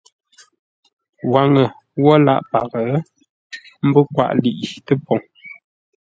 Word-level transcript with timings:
Waŋə 1.31 1.63
wə́ 2.03 2.17
lâʼ 2.25 2.41
paghʼə, 2.51 2.81
ə́ 2.95 3.01
mbə́ 3.87 4.03
kwaʼ 4.13 4.31
ləiʼi 4.41 4.67
tə́poŋ. 4.85 5.19